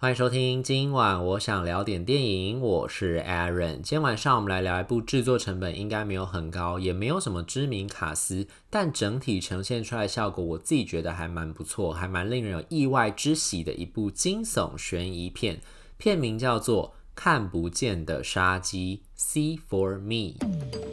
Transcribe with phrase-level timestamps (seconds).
[0.00, 3.80] 欢迎收听，今晚我想聊点电影，我是 Aaron。
[3.80, 15.60] 今天晚上我们来聊一部制作成本应该没有很高，也没有什么知名卡司，但整体呈现出来效果，我自己觉得还蛮不错，还蛮令人有意外之喜的一部惊悚悬疑片。
[15.96, 20.87] 片名叫做《看不见的杀机》（See for Me）。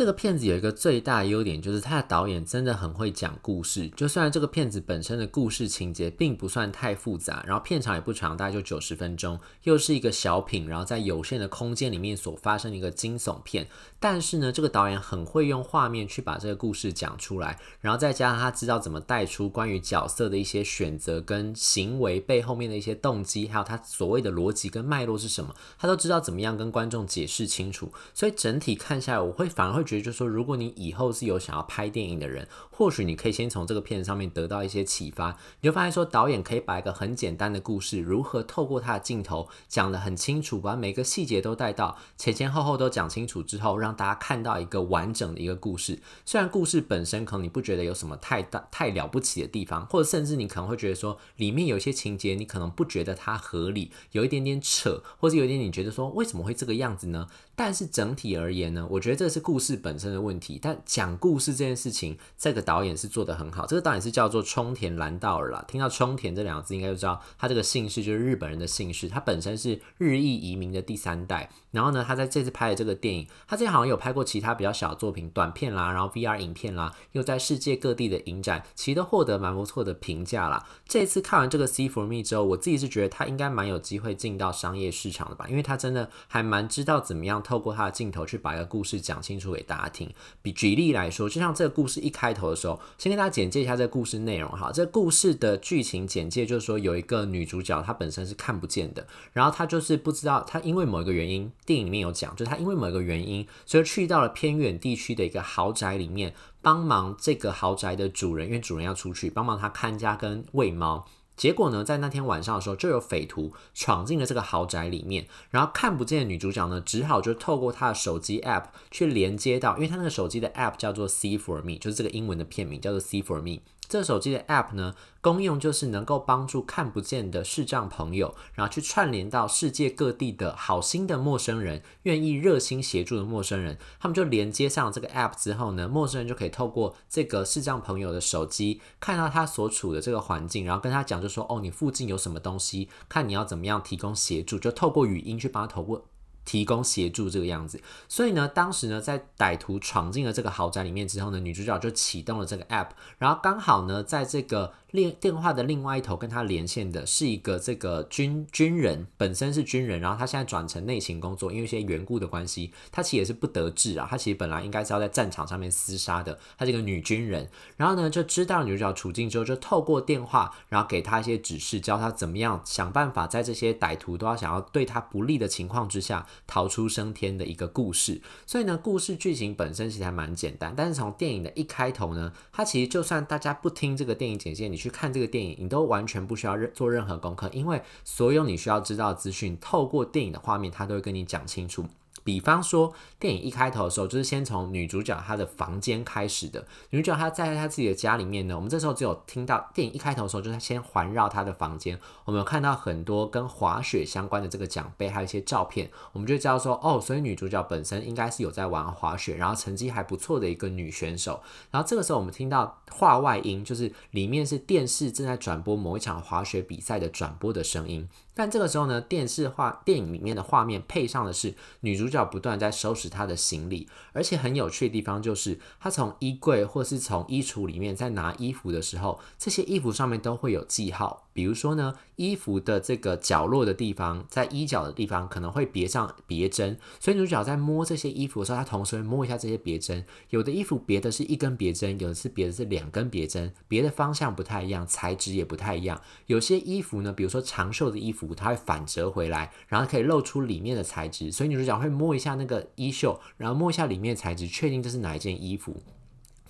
[0.00, 3.86] 这个片子有一个最大的优点，就是它的导演真的很会讲故事。
[3.90, 13.68] 就虽然这个片子本身的故事情节并不算太复杂，然后片长也不长，大概就九十分钟，又是一个小品，然后在有限的空间里面所发生的一个惊悚片。
[13.98, 27.92] 但是呢，这个导演很会用画面去把这个故事讲出来，然后再加上他知道怎么带出关于角色的一些选择跟行为背后面的一些动机，还有他所谓的逻辑跟脉络是什么，他都知道怎么样跟观众解释清楚。
[28.14, 29.89] 所以整体看下来，我会反而会。
[29.90, 45.98] 觉得就是说，如果你以后是有想要拍电影的人，或许你可以先从这个片子上面得到一些启发，你就发现说，导演可以把一个很简单的故事，如何透过他的镜头讲得很清楚，把每个细节都带到，前前后后都讲清楚之后，让大家看到一个完整的一个故事。
[46.24, 57.26] 虽然故事本身可能你不觉得有什么太大太了不起的地方，或者甚至你可能会觉得说，里面有些情节你可能不觉得它合理，有一点点扯，或者有一点你觉得说，为什么会这个样子呢？
[57.62, 60.58] 但是整体而言呢，我觉得这是故事本身的问题。
[60.62, 63.66] 但讲故事这件事情，这个导演是做得很好。
[63.66, 65.62] 这个导演是叫做冲田兰道尔啦。
[65.68, 69.10] 听到冲田这两个字，应该就知道他这个姓氏就是日本人的姓氏。
[69.10, 71.50] 他本身是日裔移民的第三代。
[71.70, 80.66] 然后呢，他在这次拍的这个电影，他之前好像有拍过其他比较小的作品、短片啦，然后 VR 影片啦，又在世界各地的影展，其实都获得蛮不错的评价啦。
[80.86, 87.40] 这次看完这个《See for Me》之后，我自己是觉得他应该蛮有机会进到商业市场的吧，因为他真的还蛮知道怎么样。
[87.42, 90.12] 透过他的镜头去把一个故事讲清楚给大家听。
[90.42, 94.70] 比举例来说，就像这个故事一开头的时候，先跟大家简介一下这个故事内容哈。
[94.72, 111.06] 这个故事的剧情简介就是说，有一个女主角，她本身是看不见的，然后她就是不知道，她因为某一个原因，电影里面有讲，就是他因为某一个原因，所以去到了偏远地区的一个豪宅里面，帮忙这个豪宅的主人，因为主人要出去帮忙他看家跟喂猫。
[111.36, 123.60] 结果呢，在那天晚上的时候，就有匪徒闯进了这个豪宅里面，然后看不见女主角呢，只好就透过她的手机 app 去连接到，因为她那个手机的 app 叫做 See for Me，就是这个英文的片名叫做 See for Me。
[123.90, 146.06] 这手机的 App 呢，功用就是能够帮助看不见的视障朋友，然后去串联到世界各地的好心的陌生人，愿意热心协助的陌生人，他们就连接上这个 App 之后呢，陌生人就可以透过这个视障朋友的手机，看到他所处的这个环境，然后跟他讲，就说哦，你附近有什么东西，看你要怎么样提供协助，就透过语音去帮他投过。
[146.44, 176.26] 提供协助这个样子，所以呢，当时呢，在歹徒闯进了这个豪宅里面之后呢，女主角就启动了这个 app，然后刚好呢，在这个另电话的另外一头跟他连线的是一个这个军军人，本身是军人，然后他现在转成内勤工作，因为一些缘故的关系，他其实也是不得志啊，他其实本来应该是要在战场上面厮杀的，他是一个女军人，然后呢，就知道女主角处境之后，就透过电话，然后给他一些指示，教他怎么样想办法在这些歹徒都要想要对他不利的情况之下。
[176.46, 191.86] 逃出升天的一个故事，所以呢，故事剧情本身其实还蛮简单，但是从电影的一开头呢，它其实就算大家不听这个电影简介，你去看这个电影，你都完全不需要任做任何功课，因为所有你需要知道资讯，透过电影的画面，它都会跟你讲清楚。
[192.24, 196.66] 比方说，电影一开头的时候，就是先从女主角她的房间开始的。
[196.90, 201.98] 女主角她在她自己的家里面呢，我们这时候只有听到电影一开头的时候，就是先环绕她的房间。
[202.24, 211.40] 我们有看到很多跟滑雪相关的这个奖杯，还有一些照片，我们就知道说，哦，所以女主角本身应该是有在玩滑雪，然后成绩还不错的一个女选手。
[211.70, 218.08] 然后这个时候我们听到话外音，就是里面是电视正在转播某一场滑雪比赛的转播的声音。
[218.40, 231.28] 但这个时候呢，电视画电影里面的画面配上的是女主角不断在收拾她的行李，而且很有趣的地方就是，她从衣柜或是从衣橱里面在拿衣服的时候，这些衣服上面都会有记号。
[231.32, 240.04] 比如说呢，衣服的这个角落的地方，在衣角的地方可能会别上别针，所以女主角在摸这些衣服的时候，她同时会摸一下这些别针。
[240.30, 246.00] 有的衣服别的是一根别针，有的是别的是两根别针，别的方向不太一样，材质也不太一样。
[246.26, 255.82] 有些衣服呢，比如说长袖的衣服，它会反折回来，然后可以露出里面的材质，所以女主角会摸一下那个衣袖，然后摸一下里面的材质，确定这是哪一件衣服。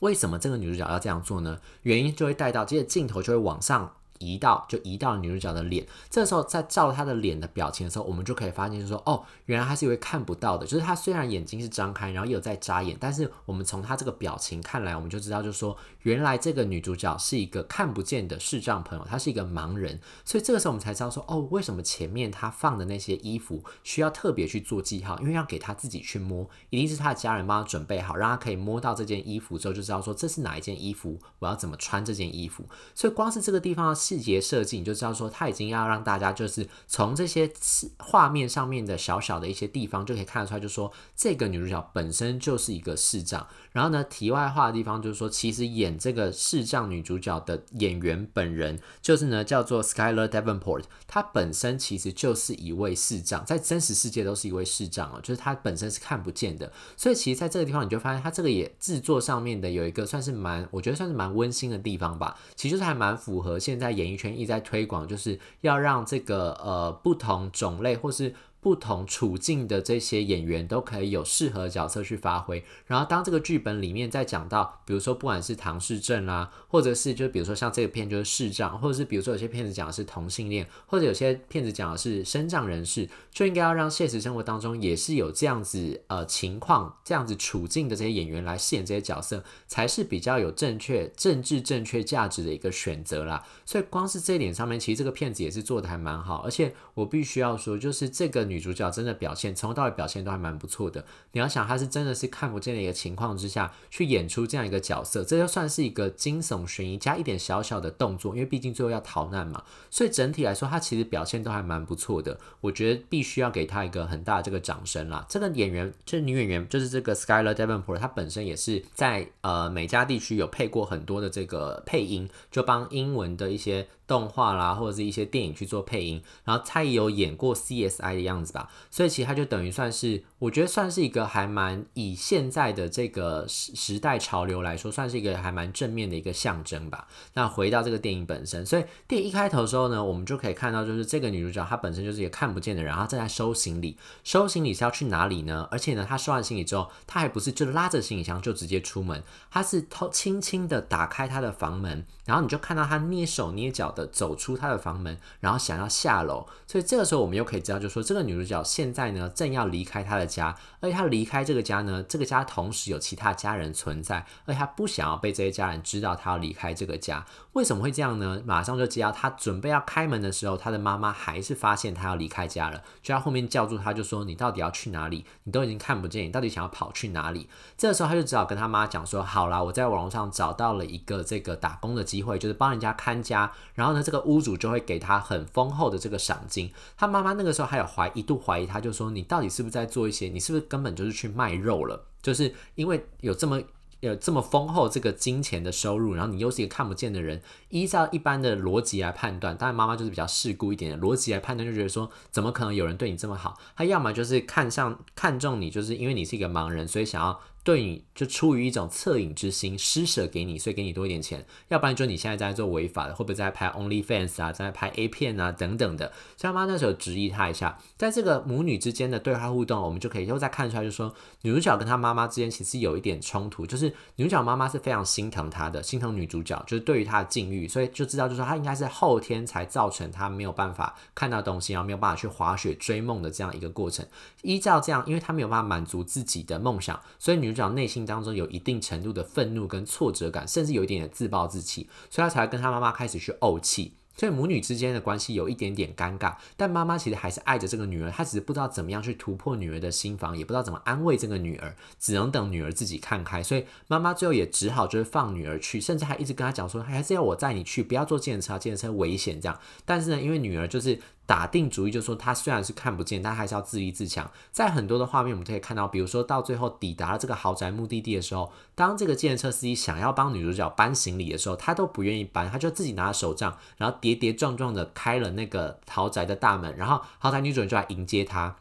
[0.01, 1.61] 为什么这个女主角要这样做呢？
[1.83, 3.97] 原因就会带到，接着镜头就会往上。
[4.21, 5.85] 移到就移到女主角的脸。
[6.09, 20.01] 这时候在照她的脸的表情的时候，我们就可以发现就说，哦，原来她是一位看不到的，就是她虽然眼睛是张开，然后也有在眨眼，但是我们从她这个表情看来，我们就知道，就是说原来这个女主角是一个看不见的视障朋友，她是一个盲人。
[20.25, 32.65] 所以这个时候我们才知道说，哦，为什么前面她放的那些衣服需要特别去做记号，因为要给她自己去摸，一定是她的家人帮她准备好，让她可以摸到这件衣服之后就知道说这是哪一件衣服，我要怎么穿这件衣服。
[32.95, 37.51] 所以光是这个地方的细节设计，你就知道说他已经要让大家就是从这些
[37.99, 43.47] 画面上面的小小的一些地方就可以看得出来，就说这个女主角本身就是一个视障。
[43.73, 56.73] 然后呢，题外话的地方就是说，其实演这个视障女主角的演员本人就是呢叫做 Skyler Davenport，她本身其实就是一位视障，在真实世界都是一位视障哦，就是她本身是看不见的。
[56.97, 62.39] 所以其实在这个地方你就发现，她这个也制作上面的有一个算是蛮，我觉得算是蛮温馨的地方吧。
[62.55, 68.35] 其实就是还蛮符合现在演艺圈一直在推广，就是要让这个呃不同种类或是。
[68.61, 72.63] 不同处境的这些演员都可以有适合角色去发挥。
[72.87, 93.43] 然后，当这个剧本里面再讲到，比如说不管是唐氏症啦，或者是就比如说像这个片就是视障，或者是比如说有些片子讲的是同性恋，或者有些片子讲的是身障人士，就应该要让现实生活当中也是有这样子呃情况、这样子处境的这些演员来饰演这些角色，才是比较有正确政治正确价值的一个选择啦。
[93.65, 96.43] 所以，光是这一点上面，其实这个片子也是做的还蛮好。
[96.43, 98.50] 而且，我必须要说，就是这个。
[98.51, 101.05] 女主角真的表现从头到尾表现都还蛮不错的。
[101.33, 109.63] 你要想，她是真的是看不见的一个情况之下去演出这样一个角色，这就算是一个惊悚悬疑加一点小小的动作，因为毕竟最后要逃难嘛。
[109.89, 112.39] 所以整体来说，她其实表现都还蛮不错的。
[112.61, 115.25] 我觉得必须要给她一个很大的这个掌声啦。
[115.29, 123.87] 这个演员，这女演员就是这个 Skyler Davenport，她本身也是在呃美加地区有配过很多的这个配音，就帮英文的一些。
[124.11, 137.07] 动画啦，或者是一些电影去做配音，然后她也有演过 CSI 的样样子吧，所以其实他就等于算是，我觉得算是一个还蛮以现在的这个时时代潮流来说，算是一个还蛮正面的一个象征吧。
[137.35, 145.67] 那回到这个电影本身，所以电影一开头的时候呢，我们就可以看到，就是这个女主角她本身就是一个看不见的人，然后正在收行李，收行李是要去哪里呢？
[145.71, 154.09] 而且呢，她收完行李之后，她还不是就拉着行李箱就直接出门，她是偷轻轻的打开她的房门，然后你就看到她蹑手蹑脚的。
[154.11, 167.27] 走出她的房门，然后想要下楼，所以这个时候我们又可以知道，就是说这个女女主角现在呢正要离开她的家，而且她离开这个家呢，这个家同时有其他家人存在，而且她不想要被这些家人知道她要离开这个家。
[167.53, 168.41] 为什么会这样呢？
[168.47, 175.27] 马上就接到她准备要开门的时候，她的妈妈还是发现她要离开家了，就在后面叫住她，就说：“你到底要去哪里？
[175.45, 186.73] 你都已经看不见，你到底想要跑去哪里？”这个时候她就只好跟她妈讲说：“好啦，我在网络上找到了一个这个打工的机会，就是帮人家看家，然后。”呢，这个屋主就会给他很丰厚的这个赏金。
[186.97, 190.29] 他妈妈那个时候还有怀疑一度怀疑他，就说：“你到底是不是在做一些？
[190.29, 192.07] 你是不是根本就是去卖肉了？
[192.23, 193.61] 就是因为有这么
[194.01, 203.59] 有这么丰厚这个金钱的收入，然后你又是一个看不见的人，依照一般的逻辑来判断，当然妈妈就是比较世故一点的逻辑来判断，就觉得说，怎么可能有人对你这么好？
[203.75, 211.45] 他要么就是看上看中你，就是因为你是一个盲人，所以想要。”对你就出于一种恻隐之心，施舍给你，所以给你多一点钱。
[211.69, 216.13] 要不然就你现在在做违法的，会不会在拍 OnlyFans 啊，在拍 A 片啊等等的。
[216.37, 234.07] 所以妈那时候质疑他一下，在这个母女之间的对话互动，我们就可以又再看出来，就是说女主角跟她妈妈之间其实有一点冲突，就是女主角妈妈是非常心疼她的，心疼女主角，就是对于她的境遇，所以就知道就是说她应该是后天才造成她没有办法看到东西，然后没有办法去滑雪追梦的这样一个过程。
[234.43, 243.95] 依照这样，因为她没有办法满足自己的梦想，所以女主角内心当中有一定程度的愤怒跟挫折感，甚至有一点点自暴自弃，所以他才会跟他妈妈开始去怄气。
[244.17, 253.43] 所以母女之间的关系有一点点尴尬，但妈妈其实还是爱着这个女儿，她只是不知道怎么样去突破女儿的心防，也不知道怎么安慰这个女儿，只能等女儿自己看开。
[253.43, 259.59] 所以妈妈最后也只好就是放女儿去，甚至还一直跟她讲说，还是要我载你去，不要坐计程车，计程车危险这样。
[259.87, 260.99] 但是呢，因为女儿就是。
[261.31, 264.29] 打定主意，就说他虽然是看不见，但还是要自立自强。
[264.51, 278.57] 在很多的画面，我们可以看到，比如说到最后抵达了这个豪宅目的地的时候，当这个建设司机想要帮女主角搬行李的时候，他都不愿意搬，他就自己拿着手杖，然后跌跌撞撞的开了那个豪宅的大门，然后豪宅女主人就来迎接他。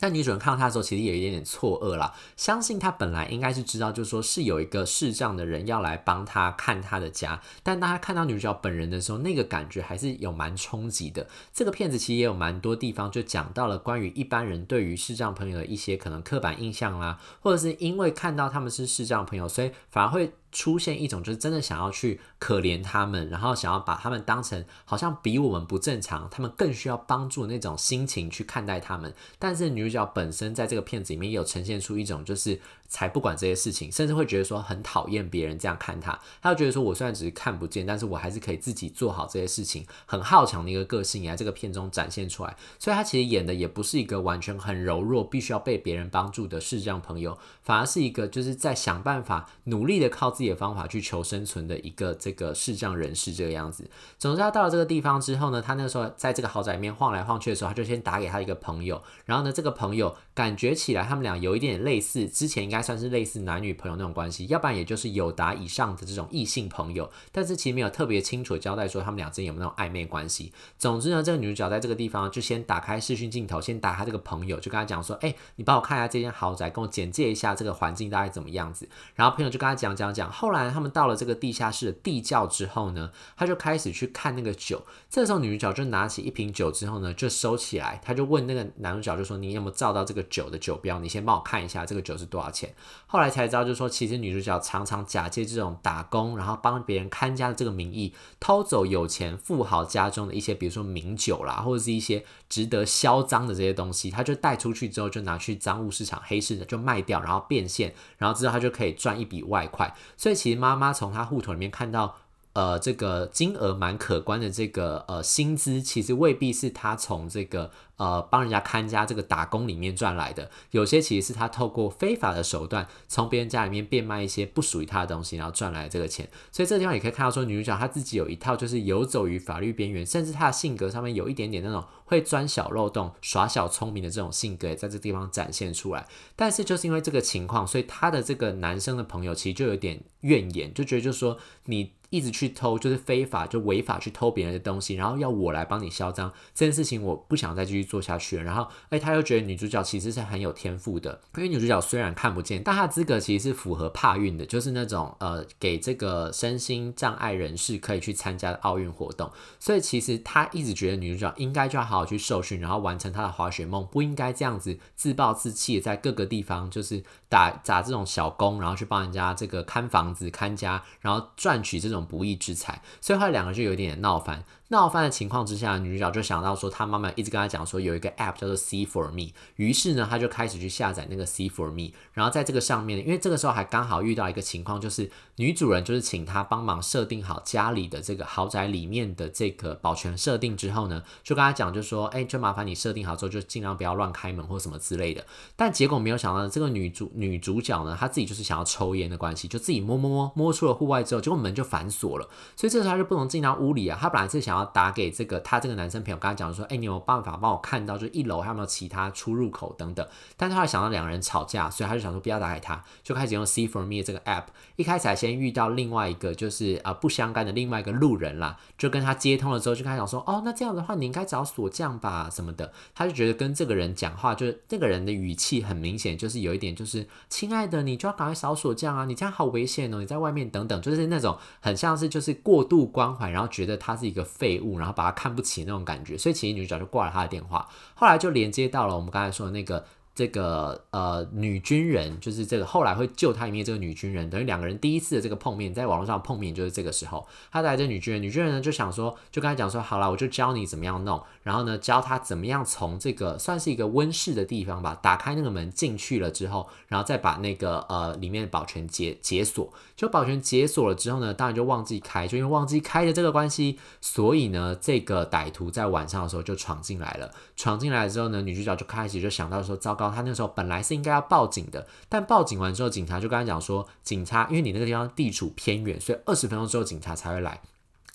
[0.00, 2.14] 但女主人看到他的时候，其实有一点点错愕啦。
[2.36, 7.40] 相信他本来应该是知道，就是说是有一个视障的人要来帮他看他的家。
[7.62, 11.26] 但当他看到女主角本人的时候，那个感觉还是有蛮冲击的。
[11.52, 29.12] 这个片子其实也有蛮多地方就讲到了关于一般人对于视障朋友的一些可能刻板印象啦，或者是因为看到他们是视障朋友，所以反而会出现一种就是真的想要去可怜他们，然后想要把他们当成好像比我们不正常，他们更需要帮助的那种心情去看待他们。
[29.38, 36.18] 但是女主角本身在这个片子里面也有呈现出一种就是才不管这些事情，甚至会觉得说很讨厌别人这样看他。
[36.40, 42.56] 他就觉得说我虽然只是看不见，但是我还是可以自己做好这些事情，很好强的一个个性也在这个片中展现出来。
[42.78, 50.46] 所以他其实演的也不是一个完全很柔弱，必须要被别人帮助的视障朋友，反而是一个就是在想办法努力的靠自己。
[50.46, 53.90] 的方法去求生存的一个这个视障人士这个样子。
[54.16, 59.02] 总之，他到了这个地方之后呢，他那时候在这个豪宅里面晃来晃去的时候，他就先打给他一个朋友。
[59.24, 67.10] 然后呢，这个朋友感觉起来他们俩有一点类似，之前应该还算是类似男女朋友那种关系，要不然也就是友达以上的这种异性朋友。
[67.32, 70.52] 但是其实没有特别清楚交代说他们俩之间有没有那种暧昧关系。
[70.78, 80.30] 总之呢，这个女主角在这个地方就先打开视讯镜头，先打他这个朋友，就跟他讲说：“哎，你帮我看一下这间豪宅，跟我简介一下这个环境大概怎么样子。”然后朋友就跟他讲讲讲。
[80.30, 84.82] 后来他们到了这个地下室的地窖之后呢，他就开始去看那个酒。
[85.08, 88.00] 这时候女主角就拿起一瓶酒之后呢，就收起来。
[88.04, 90.98] 他就问那个男主角，就说：“你有没有照到这个酒的酒标？
[90.98, 92.65] 你先帮我看一下这个酒是多少钱。”
[93.06, 109.94] 后来才知道，就是说其实女主角常常假借这种打工，然后帮别人看家的这个名义，偷走有钱富豪家中的一些，比如说名酒啦，或者是一些值得销赃的这些东西，她就带出去之后，就拿去赃物市场黑市的就卖掉，然后变现，然后之后她就可以赚一笔外快。
[110.16, 112.16] 所以其实妈妈从她户头里面看到，
[112.56, 117.70] 呃，这个金额蛮可观的这个呃薪资，其实未必是他从这个。
[117.98, 126.28] 呃，帮人家看家这个打工里面赚来的，有些其实是他透过非法的手段，从别人家里面变卖一些不属于他的东西，然后赚来这个钱。
[126.52, 136.06] 所以这地方也可以看到说，女主角她自己有一套就是游走于法律边缘，甚至她的性格上面有一点点那种会钻小漏洞、耍小聪明的这种性格，也在这地方展现出来。
[136.36, 147.86] 但是就是因为这个情况，所以他的这个男生的朋友其实就有点怨言，就觉得就是说你一直去偷，就是非法就违法去偷别人的东西，然后要我来帮你销赃这件事情，我不想再继续。
[147.86, 159.30] 做下去了，然后哎，他又觉得女主角其实是很有天赋的，因为女主角虽然看不见，但她资格其实是符合帕运的，就是那种呃，给这个身心障碍人士可以去参加的奥运活动。
[159.60, 172.82] 所以其实他一直觉得女主角应该就要好好去受训，然后完成她的滑雪梦，不应该这样子自暴自弃，在各个地方就是打打这种小工，然后去帮人家这个看房子、看家，然后赚取这种不义之财。
[173.00, 174.44] 所以后来两个就有点闹翻。
[174.68, 195.24] 闹翻的情况之下，女主角就想到说，她妈妈一直跟她讲说有一个 app 叫做 See for Me，于是呢，她就开始去下载那个 See for Me，然后在这个上面，因为这个时候还刚好遇到一个情况，就是女主人就是请她帮忙设定好家里的这个豪宅里面的这个保全设定之后呢，就跟她讲就说，哎，就麻烦你设定好之后，就尽量不要乱开门或什么之类的。
[195.54, 203.96] 但结果没有想到，这个女主女主角呢，她自己就是想要抽烟的关系，就自己摸摸摸摸出了户外之后，结果门就反锁了，所以这时候她就不能进到屋里啊。
[204.02, 204.55] 她本来是想。
[204.56, 210.06] 然后打给这个他这个男生朋友，跟他讲说，哎，你有没有办法帮我看到，就一楼还有没有其他出入口等等。
[210.36, 214.44] 但他后来想到两个人吵架，所以他就想说不要打给他，就开始用 See for Me 这个 app。
[214.76, 222.72] 一开始还先遇到另外一个就是啊不相干的另外一个路人啦，就跟他接通了之后，就开始讲说，哦，那这样的话你应该找锁匠吧什么的。
[222.94, 239.84] 他就觉得跟这个人讲话，就是这个人的语气很明显，就是有一点就是亲爱的，你就要赶快找锁匠啊，你这样好危险哦，你在外面等等，就是那种很像是就是过度关怀，然后觉得他是一个废物，然后把他看不起那种感觉，所以其实女主角就挂了他的电话，后来就连接到了我们刚才说的那个。
[240.16, 270.05] 这个呃女军人就是这个后来会救他一命这个女军人，等于两个人第一次的这个碰面，在网络上碰面就是这个时候，他带着女军人，女军人呢就想说，就跟他讲说，好了，我就教你怎么样弄，然后呢教他怎么样从这个算是一个温室的地方吧，打开那个门进去了之后，然后再把那个呃里面的保全解解锁，就保全解锁了之后呢，当然就忘记开，就因为忘记开的这个关系，所以呢这个歹徒在晚上的时候就闯进来了，闯进来之后呢，女主角就开始就想到说，糟糕。
[270.10, 277.60] 他那时候本来是应该要报警的，但报警完之后，警察就跟他讲说，警察，因为你那个地方地处偏远，所以二十分钟之后警察才会来。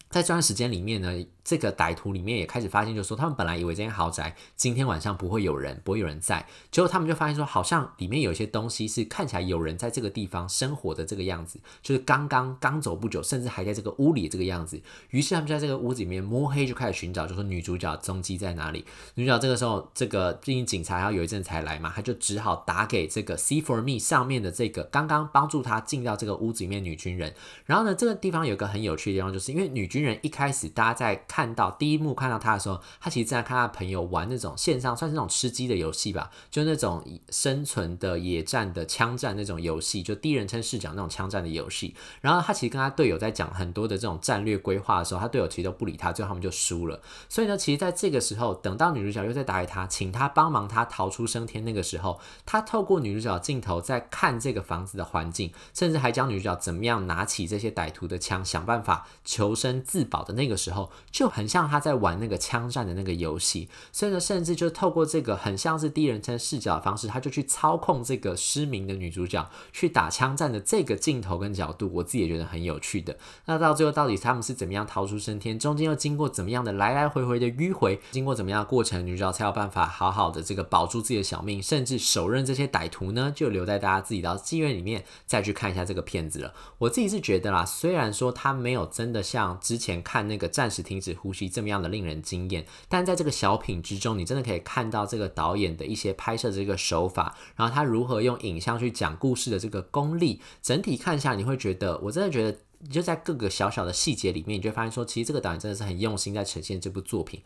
[0.09, 14.81] 在这段时间里面呢，这个歹徒里面也开始发现，就说他们本来以为这间豪宅今天晚上不会有人，不会有人在，结果他们就发现说，好像里面有一些东西是看起来有人在这个地方生活的这个样子，就是刚刚刚走不久，甚至还在这个屋里这个样子。
[15.11, 18.83] 于是他们就在这个屋子里面摸黑就开始寻找，就说女主角踪迹在哪里。
[19.13, 27.33] 女主角这个时候，这个毕竟警察要有一阵才来嘛，他就只好打给这个 See for Me 上面的这个刚刚帮助他进到这个屋子里面女军人。
[27.65, 41.95] 然后呢，这个地方有一个很有趣的地方，就是因为女军军人一开始大家在看看到第一幕看到他的时候，他其实正在看他朋友玩那种线上算是那种吃鸡的游戏吧，就那种生存的野战的枪战那种游戏，就第一人称视角那种枪战的游戏。
[42.21, 47.01] 然后他其实跟他队友在讲很多的这种战略规划的时候，他队友其实都不理他，最后他们就输了。
[47.27, 63.69] 所以呢，其实在这个时候，等到女主角又在打给他，请他帮忙他逃出升天那个时候，他透过女主角镜头在看这个房子的环境，甚至还教女主角怎么样拿起这些歹徒的枪，想办法求生自保的那个时候，就很像他在玩那个枪战的那个游戏。
[63.91, 73.15] 所以呢，甚至就透过这个很像是第一人称视角的方式，他就去操控这个失明的女主角去打枪战的这个镜头跟角度，我自己也觉得很有趣的。
[73.45, 75.59] 那到最后，到底他们是怎么样逃出升天？
[75.59, 78.01] 中间又经过怎么样的来来回回的迂回？
[78.09, 83.31] 经过怎么样的过程，女主角才有办法好好的这个保住自己的小命，甚至手刃这些歹徒呢？
[83.35, 86.55] 就留在大家自己到戏院里面再去看一下这个片子了。
[86.79, 102.57] 我自己是觉得啦，虽然说他没有真的像之前看那个暂时停止呼吸这么样的令人惊艳，但在这个小品之中，你真的可以看到这个导演的一些拍摄的这个手法，然后他如何用影像去讲故事的这个功力，整体看下你会觉得，我真的觉得。
[102.89, 107.39] 就在各个小小的细节里面，你就发现说，其实这个导演真的是很用心在呈现这部作品。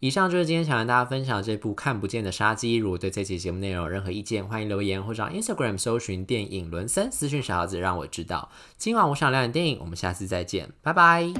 [0.00, 2.80] 以上就是今天想跟大家分享这部《看不见的杀机》。
[2.82, 8.50] 如果对这期节目内容有任何意见，欢迎留言或者 Instagram 搜寻电影伦森私讯小盒子，让我知道。
[8.76, 11.32] 今晚我想聊点电影，我们下次再见，拜拜。